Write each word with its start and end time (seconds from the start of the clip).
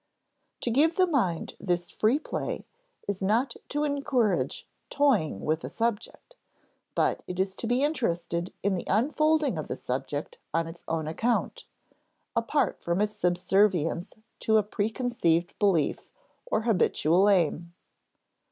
To 0.61 0.71
give 0.71 0.95
the 0.95 1.05
mind 1.05 1.55
this 1.59 1.91
free 1.91 2.17
play 2.17 2.65
is 3.07 3.21
not 3.21 3.55
to 3.69 3.83
encourage 3.83 4.67
toying 4.89 5.41
with 5.41 5.63
a 5.63 5.69
subject, 5.69 6.37
but 6.95 7.21
is 7.27 7.53
to 7.53 7.67
be 7.67 7.83
interested 7.83 8.51
in 8.63 8.73
the 8.73 8.87
unfolding 8.87 9.59
of 9.59 9.67
the 9.67 9.75
subject 9.75 10.39
on 10.55 10.65
its 10.65 10.83
own 10.87 11.07
account, 11.07 11.65
apart 12.35 12.81
from 12.81 12.99
its 12.99 13.13
subservience 13.15 14.15
to 14.39 14.57
a 14.57 14.63
preconceived 14.63 15.59
belief 15.59 16.09
or 16.47 16.61
habitual 16.63 17.29
aim. 17.29 17.71